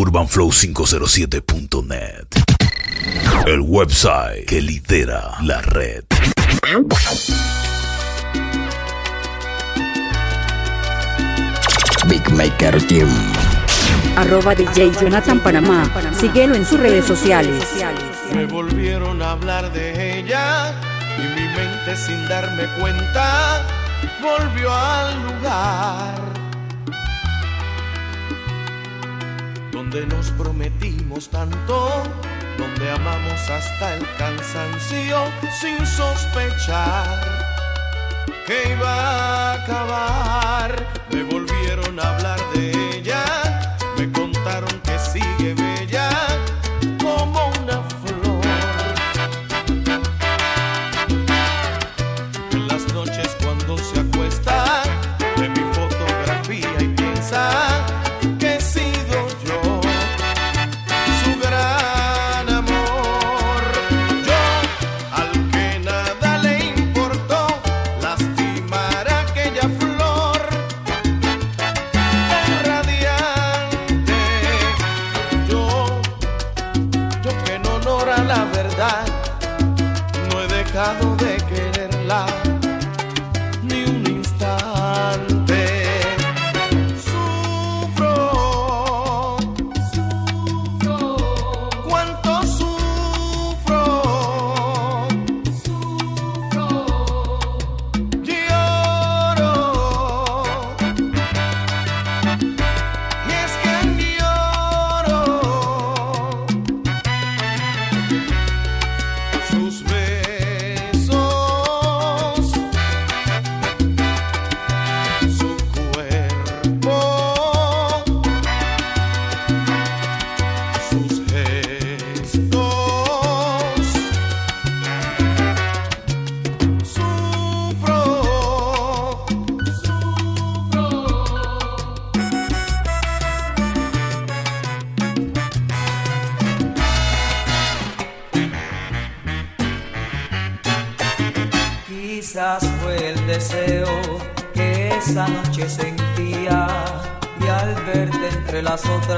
[0.00, 2.26] urbanflow507.net.
[3.46, 6.04] El website que lidera la red.
[12.08, 13.10] Big Maker Team.
[14.16, 15.84] Arroba DJ Jonathan Panamá.
[16.18, 17.66] Síguelo en sus redes sociales.
[18.34, 20.72] Me volvieron a hablar de ella
[21.18, 23.66] y mi mente sin darme cuenta
[24.22, 26.39] volvió al lugar
[29.72, 32.02] donde nos prometimos tanto,
[32.58, 35.24] donde amamos hasta el cansancio
[35.60, 37.40] sin sospechar
[38.46, 40.86] que iba a acabar.
[41.12, 42.69] Me volvieron a hablar de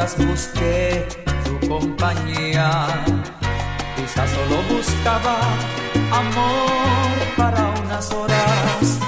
[0.02, 1.06] las otras busqué
[1.44, 3.04] tu compañía.
[3.96, 5.36] Quizás solo buscaba
[6.22, 8.98] amor para unas horas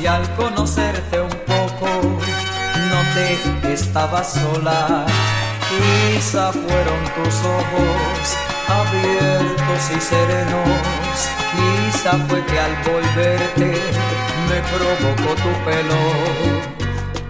[0.00, 1.88] y al conocerte un poco
[2.90, 5.06] noté que estabas sola.
[5.70, 8.22] Quizá fueron tus ojos
[8.80, 11.16] abiertos y serenos.
[11.52, 13.72] Quizá fue que al volverte
[14.48, 16.02] me provocó tu pelo.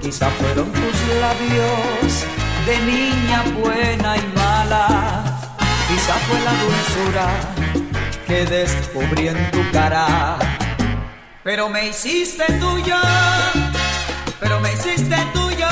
[0.01, 5.23] Quizá fueron tus labios de niña buena y mala.
[5.89, 7.27] Quizá fue la dulzura
[8.27, 10.37] que descubrí en tu cara.
[11.45, 12.97] Pero me hiciste tuyo,
[14.41, 15.69] pero me hiciste tuyo,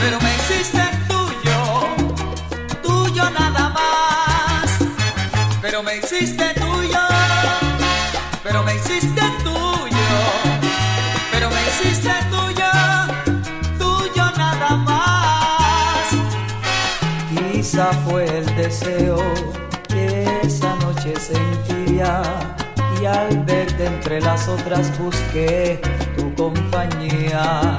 [0.00, 1.58] pero me hiciste tuyo,
[2.82, 4.78] tuyo nada más.
[5.62, 7.04] Pero me hiciste tuyo,
[8.42, 9.77] pero me hiciste tuyo,
[17.78, 19.18] Quizá fue el deseo
[19.86, 22.22] que esa noche sentía
[23.00, 25.80] y al verte entre las otras busqué
[26.16, 27.78] tu compañía.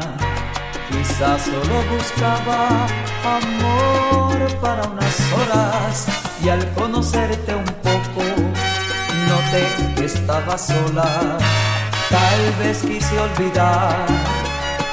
[0.90, 2.88] Quizás solo buscaba
[3.26, 6.08] amor para unas horas
[6.46, 8.24] y al conocerte un poco
[9.28, 9.68] noté
[9.98, 11.38] que estaba sola.
[12.10, 14.06] Tal vez quise olvidar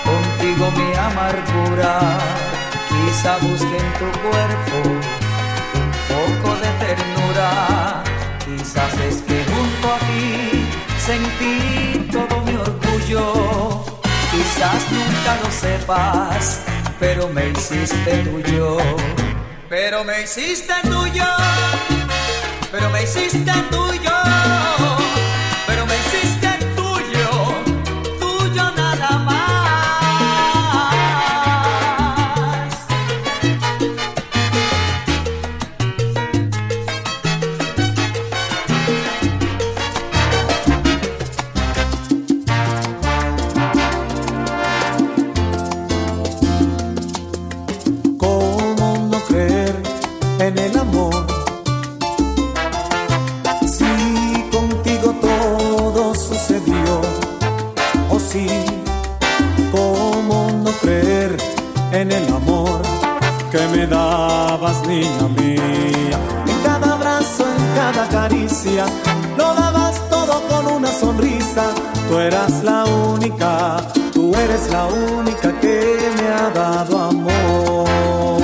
[0.04, 2.45] contigo mi amargura.
[2.96, 4.76] Quizá busqué en tu cuerpo
[5.80, 8.02] un poco de ternura.
[8.44, 10.66] Quizás es que junto a ti
[10.98, 13.84] sentí todo mi orgullo.
[14.30, 16.60] Quizás nunca lo sepas,
[16.98, 18.78] pero me hiciste tuyo.
[19.68, 21.24] Pero me hiciste tuyo.
[22.70, 24.85] Pero me hiciste tuyo.
[72.26, 73.76] Tú eras la única,
[74.12, 78.40] tú eres la única que me ha dado amor.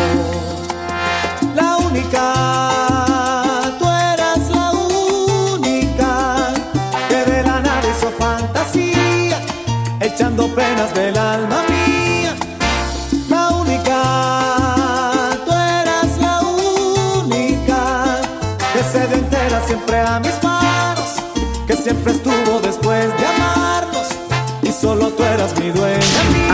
[1.56, 6.52] La única, tú eras la única
[7.08, 9.40] que de la nada hizo fantasía,
[10.00, 11.71] echando penas del alma.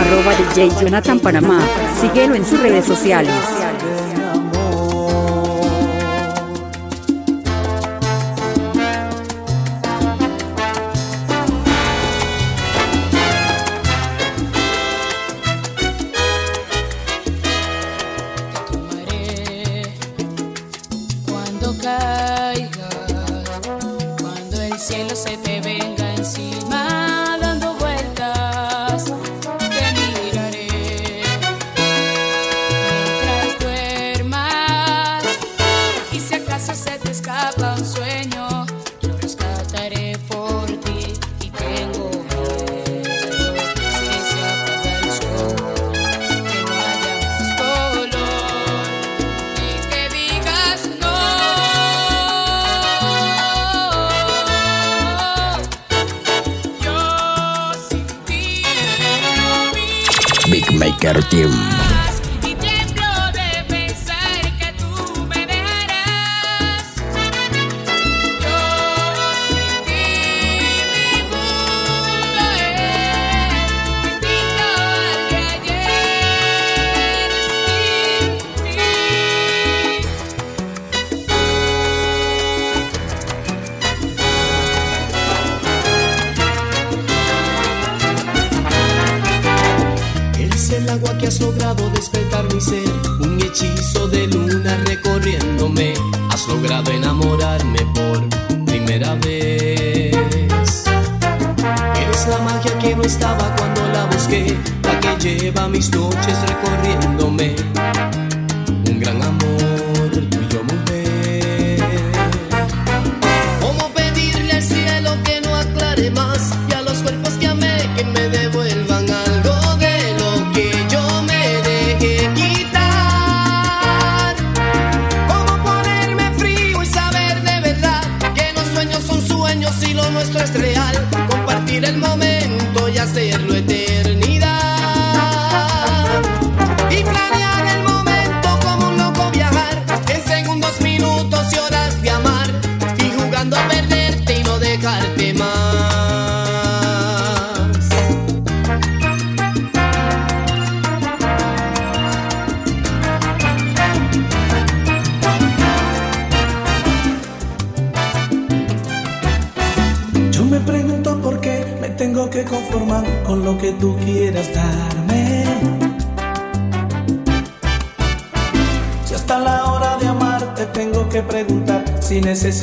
[0.09, 1.61] arroba DJ Jonathan Panamá.
[2.01, 3.33] Síguelo en sus redes sociales.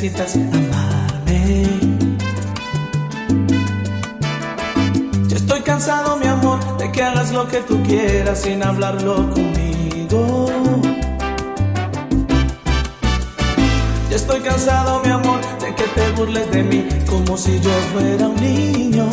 [0.09, 1.65] necesitas amarme.
[5.27, 10.47] Ya estoy cansado, mi amor, de que hagas lo que tú quieras sin hablarlo conmigo.
[14.09, 18.27] Ya estoy cansado, mi amor, de que te burles de mí como si yo fuera
[18.27, 19.07] un niño.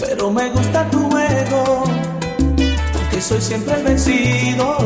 [0.00, 1.84] Pero me gusta tu juego,
[2.92, 4.76] porque soy siempre vencido.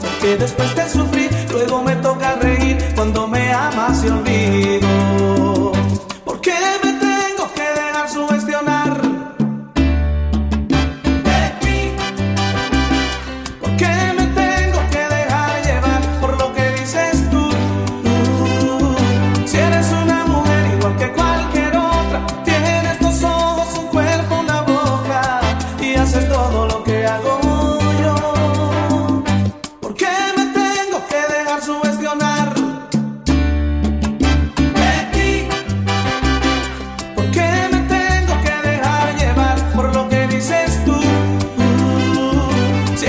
[0.00, 2.34] Porque después de sufrir, luego me toca
[3.90, 5.29] casi olvido.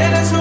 [0.01, 0.40] quieres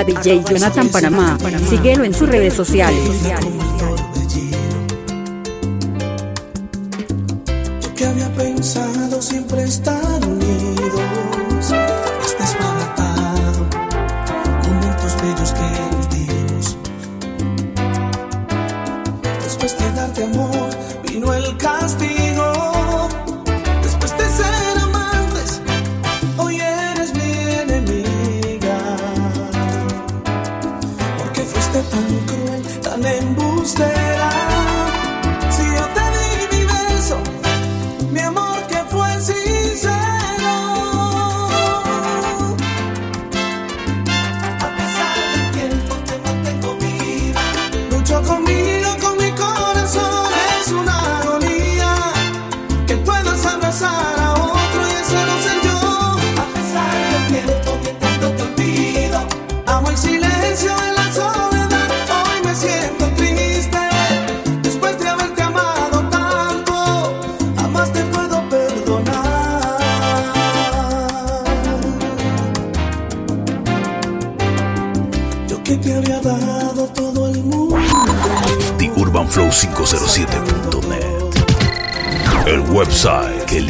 [0.00, 1.38] arroba DJ Jonathan Panamá.
[1.68, 3.69] Síguelo en sus redes sociales.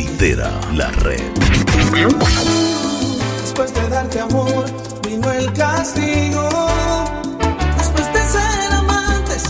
[0.01, 1.21] lidera la red.
[3.41, 4.65] Después de darte amor,
[5.07, 6.49] vino el castigo.
[7.79, 9.43] Después de ser amantes,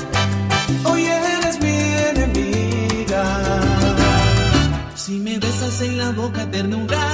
[0.85, 1.77] hoy eres mi
[2.11, 3.25] enemiga.
[4.95, 7.07] Si me besas en la boca ternura,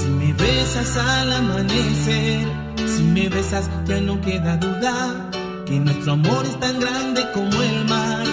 [0.00, 2.46] si me besas al amanecer,
[2.76, 5.30] si me besas ya no queda duda
[5.66, 8.24] que nuestro amor es tan grande como el mar.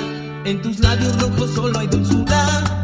[0.44, 2.81] En tus labios rojos solo hay dulzura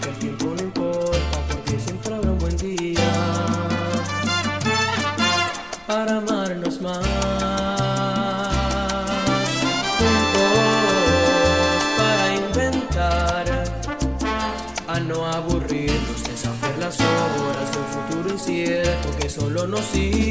[0.00, 3.00] que el tiempo no importa porque siempre habrá un buen día
[5.86, 7.04] para amarnos más.
[9.98, 10.60] Juntos
[11.98, 13.44] para inventar,
[14.88, 20.29] a no aburrirnos, deshacer las horas de un futuro incierto que solo nos sigue.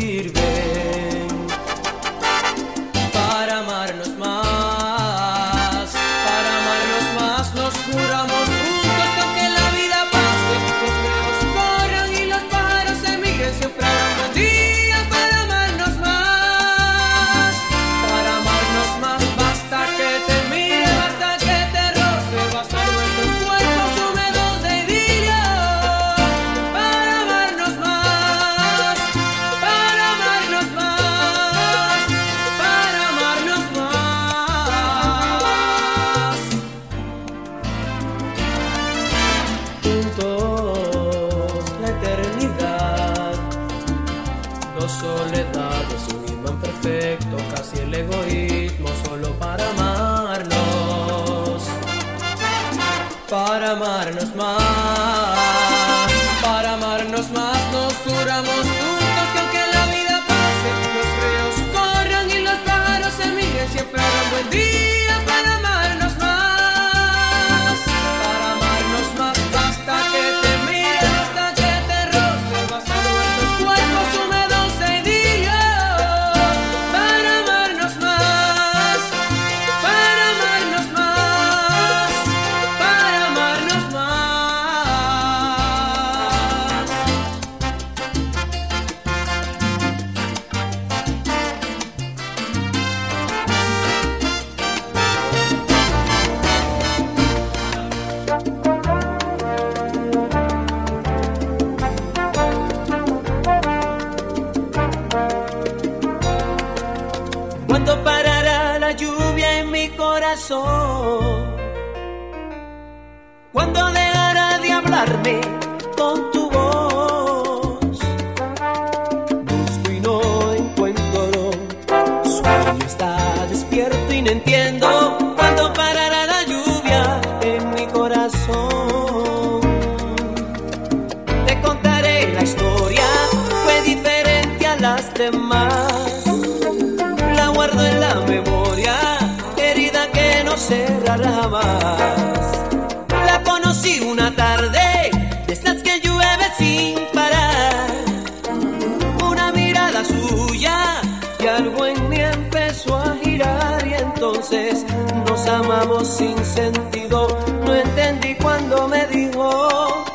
[155.28, 157.28] nos amamos sin sentido.
[157.66, 160.06] No entendí cuando me dijo,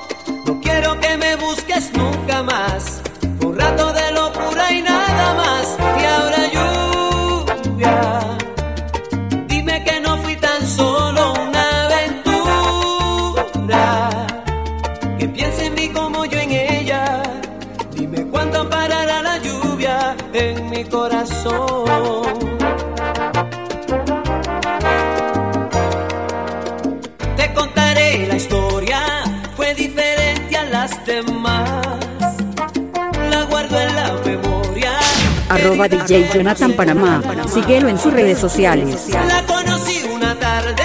[0.47, 2.94] no quiero que me busques nunca más.
[35.75, 37.23] arroba DJ Jonathan Panamá.
[37.49, 39.09] Síguelo en sus redes sociales.
[39.11, 40.83] La conocí una tarde,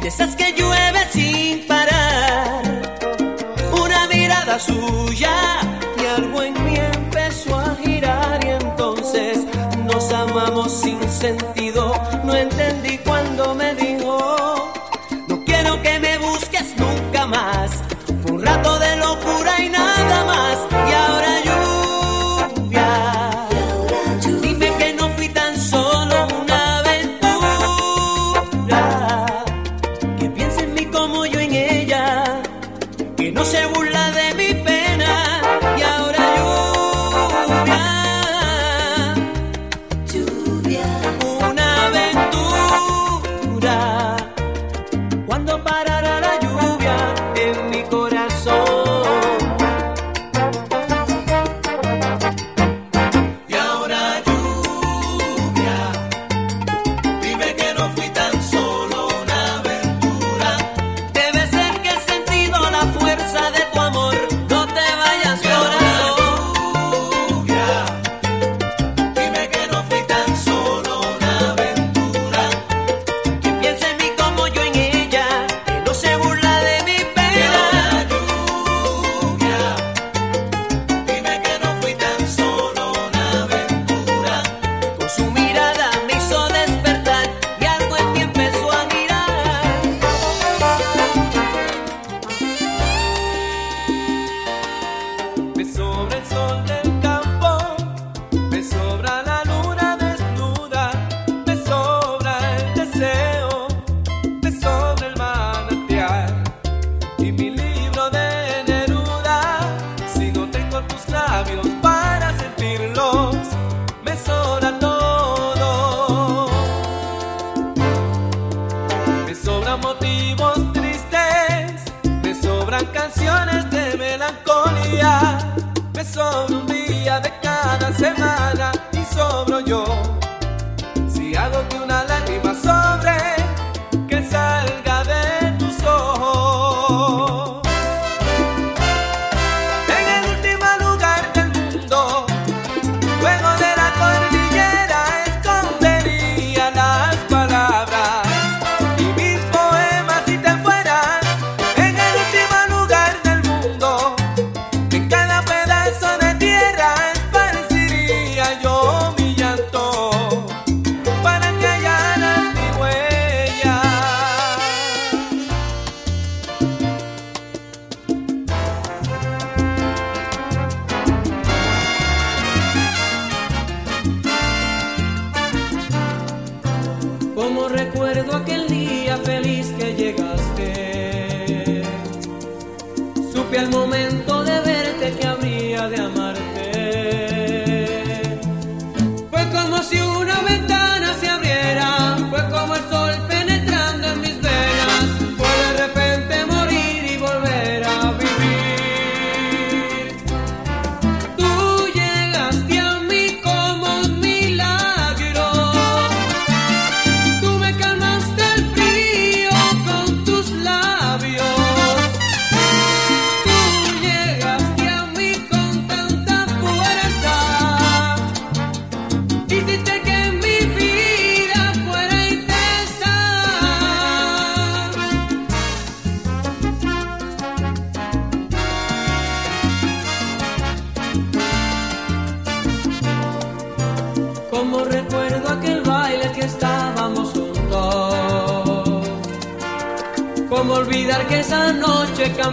[0.00, 2.62] de esas que llueve sin parar.
[3.72, 5.32] Una mirada suya
[6.00, 9.40] y algo en mí empezó a girar y entonces
[9.84, 11.92] nos amamos sin sentido.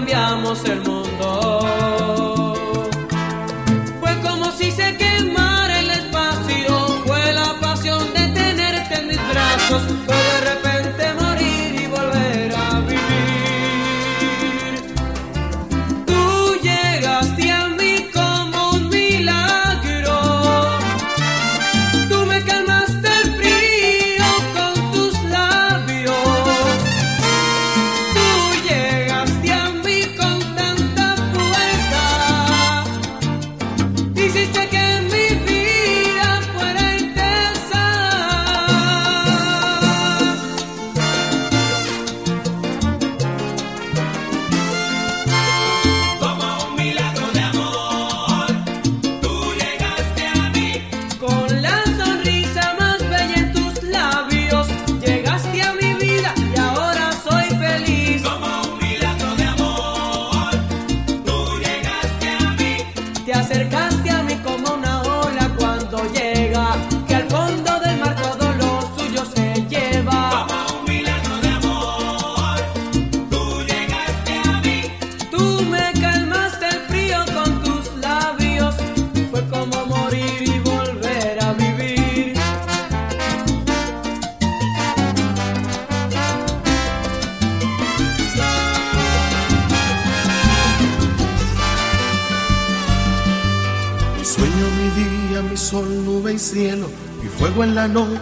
[0.02, 0.91] cambiamos el mundo.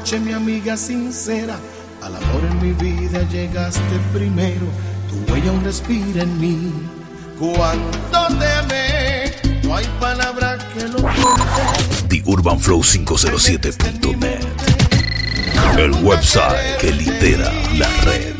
[0.10, 1.60] noche, mi amiga sincera.
[2.02, 3.82] Al amor en mi vida llegaste
[4.14, 4.66] primero,
[5.10, 6.74] tu huella aún respira en mí.
[7.38, 9.32] Cuando te amé,
[9.64, 12.08] no hay palabra que lo cuente.
[12.08, 14.46] The Urban Flow 507.net
[15.78, 18.34] El website que lidera la red.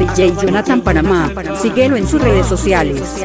[0.00, 1.30] DJ Jonathan Panamá.
[1.60, 3.22] Síguelo en sus redes sociales.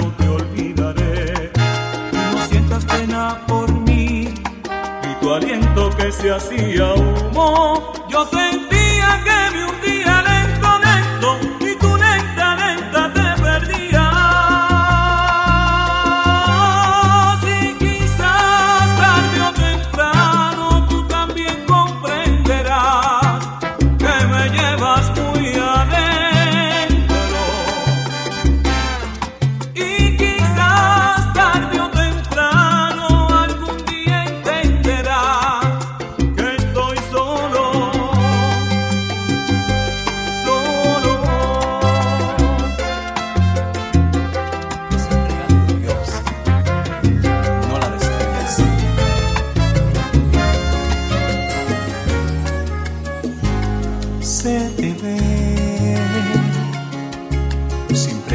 [0.00, 1.50] No te olvidaré.
[2.32, 7.92] No sientas pena por mí y tu aliento que se hacía humo.
[8.08, 9.89] Yo sentía que me hundía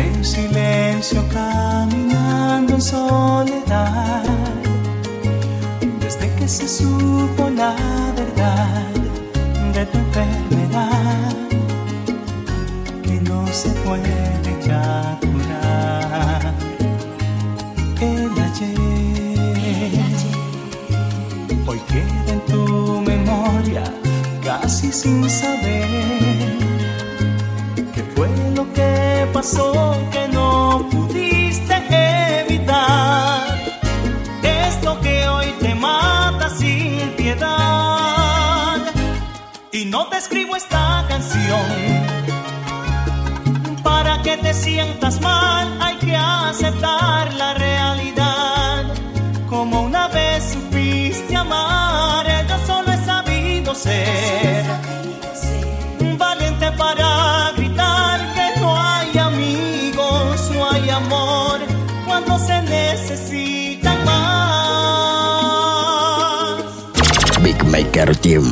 [0.06, 4.24] en silencio caminando en soledad.
[6.00, 7.76] Desde que se supo la
[8.16, 8.86] verdad
[9.74, 11.36] de tu enfermedad
[13.04, 16.54] que no se puede ya curar.
[18.02, 20.00] El ayer
[21.68, 23.84] hoy queda en tu memoria
[24.44, 26.15] casi sin saber
[29.46, 31.76] que no pudiste
[32.42, 33.44] evitar.
[34.42, 38.82] Es lo que hoy te mata sin piedad.
[39.72, 41.62] Y no te escribo esta canción
[43.84, 48.15] para que te sientas mal, hay que aceptar la realidad.
[67.72, 68.46] Maker Team.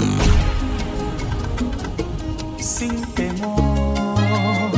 [2.60, 4.72] sin temor.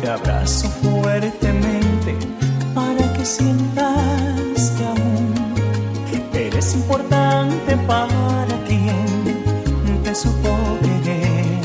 [0.00, 2.16] Te abrazo fuertemente
[2.74, 5.34] para que sientas que aún
[6.34, 11.60] eres importante para quien te supo querer,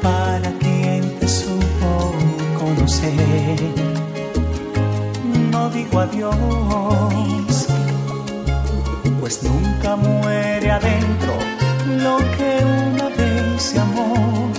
[0.00, 2.12] para quien te supo
[2.58, 3.60] conocer.
[5.50, 7.61] No digo adiós
[9.32, 11.32] pues nunca muere adentro
[11.86, 14.50] lo que una vez se amó.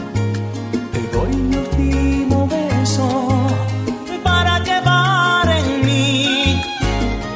[0.91, 3.07] Te doy mi último beso
[4.23, 6.59] para llevar en mí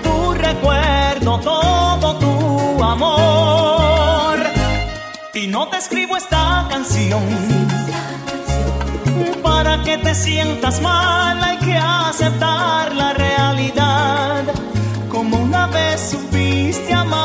[0.04, 4.40] tu recuerdo, todo tu amor.
[5.36, 7.22] Y no te escribo esta canción
[9.44, 14.44] para que te sientas mal, hay que aceptar la realidad.
[15.10, 17.17] Como una vez supiste amar,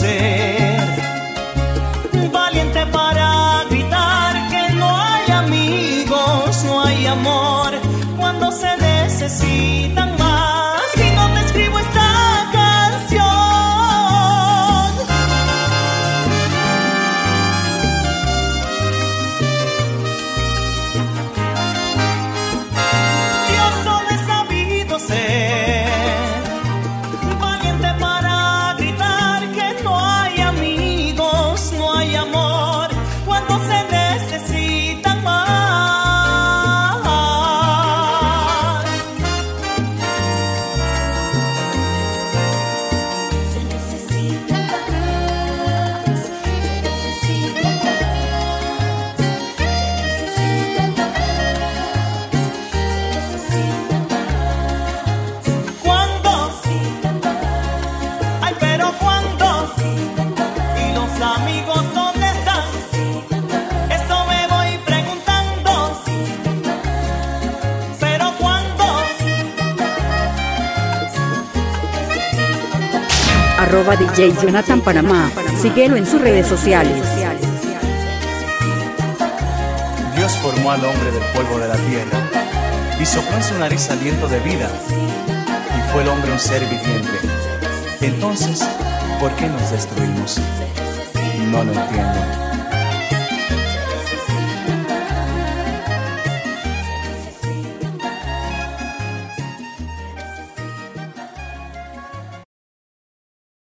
[0.00, 0.59] say
[73.90, 75.30] Arroba DJ Jonathan Panamá.
[75.60, 77.02] Síguelo en sus redes sociales.
[80.14, 82.18] Dios formó al hombre del polvo de la tierra
[83.00, 84.70] y sopló en su nariz aliento de vida
[85.76, 87.18] y fue el hombre un ser viviente.
[88.00, 88.64] Entonces,
[89.18, 90.38] ¿por qué nos destruimos?
[91.50, 92.49] No lo entiendo.